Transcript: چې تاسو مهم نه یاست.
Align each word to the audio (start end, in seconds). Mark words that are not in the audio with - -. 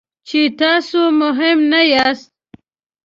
چې 0.27 0.39
تاسو 0.61 1.01
مهم 1.21 1.57
نه 1.71 1.81
یاست. 1.93 2.29